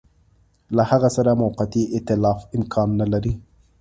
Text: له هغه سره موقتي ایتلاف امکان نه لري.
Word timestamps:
له 0.75 0.81
هغه 0.91 1.09
سره 1.17 1.31
موقتي 1.43 1.83
ایتلاف 1.95 2.39
امکان 2.57 2.89
نه 2.99 3.05
لري. 3.11 3.33